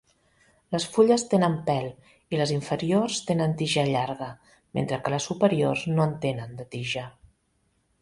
Les 0.75 0.85
fulles 0.95 1.25
tenen 1.33 1.57
pèl, 1.67 1.85
i 2.35 2.39
les 2.41 2.55
inferiors 2.57 3.21
tenen 3.29 3.55
tija 3.61 3.87
llarga, 3.93 4.33
mentre 4.79 5.03
que 5.05 5.17
les 5.19 5.31
superiors 5.33 5.89
no 5.97 6.09
en 6.11 6.21
tenen, 6.29 6.61
de 6.63 6.71
tija. 6.77 7.09